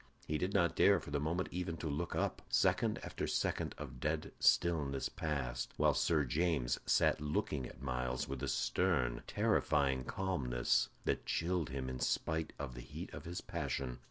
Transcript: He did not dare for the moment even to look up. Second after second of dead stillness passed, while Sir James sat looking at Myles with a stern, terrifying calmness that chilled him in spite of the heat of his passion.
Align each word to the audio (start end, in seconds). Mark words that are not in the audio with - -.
He 0.25 0.39
did 0.39 0.51
not 0.55 0.75
dare 0.75 0.99
for 0.99 1.11
the 1.11 1.19
moment 1.19 1.49
even 1.51 1.77
to 1.77 1.87
look 1.87 2.15
up. 2.15 2.41
Second 2.49 2.97
after 3.03 3.27
second 3.27 3.75
of 3.77 3.99
dead 3.99 4.31
stillness 4.39 5.09
passed, 5.09 5.71
while 5.77 5.93
Sir 5.93 6.23
James 6.25 6.79
sat 6.87 7.21
looking 7.21 7.67
at 7.67 7.83
Myles 7.83 8.27
with 8.27 8.41
a 8.41 8.47
stern, 8.47 9.21
terrifying 9.27 10.03
calmness 10.03 10.89
that 11.05 11.27
chilled 11.27 11.69
him 11.69 11.87
in 11.87 11.99
spite 11.99 12.51
of 12.57 12.73
the 12.73 12.81
heat 12.81 13.13
of 13.13 13.25
his 13.25 13.41
passion. 13.41 13.99